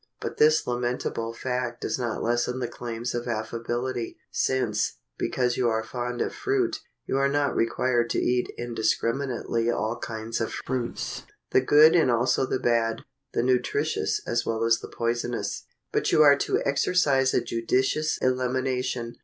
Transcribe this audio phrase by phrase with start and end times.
[0.19, 5.83] But this lamentable fact does not lessen the claims of affability, since, because you are
[5.83, 11.61] fond of fruit, you are not required to eat indiscriminately all kinds of fruits, the
[11.61, 13.03] good and also the bad,
[13.35, 19.17] the nutritious as well as the poisonous, but you are to exercise a judicious elimination.